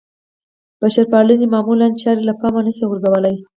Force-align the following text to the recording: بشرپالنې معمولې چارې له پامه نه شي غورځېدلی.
بشرپالنې 0.79 1.47
معمولې 1.53 1.85
چارې 2.01 2.21
له 2.29 2.33
پامه 2.39 2.61
نه 2.65 2.71
شي 2.75 2.83
غورځېدلی. 2.89 3.35